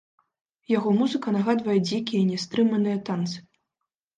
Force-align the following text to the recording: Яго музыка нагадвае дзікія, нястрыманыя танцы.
Яго 0.77 0.93
музыка 1.01 1.27
нагадвае 1.35 1.77
дзікія, 1.91 2.23
нястрыманыя 2.31 2.97
танцы. 3.11 3.37